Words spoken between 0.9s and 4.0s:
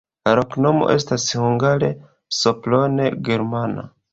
estas hungare: Sopron-germana.